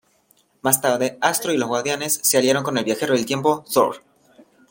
[0.63, 4.01] Más tarde, Astro y los Guardianes se aliaron con el viajero del tiempo Thor.